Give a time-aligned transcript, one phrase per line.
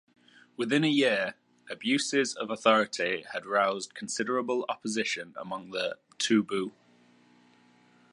[0.57, 1.35] Within a year,
[1.69, 6.71] abuses of authority had roused considerable opposition among the Toubou.